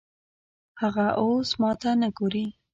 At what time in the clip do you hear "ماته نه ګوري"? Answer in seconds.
1.61-2.45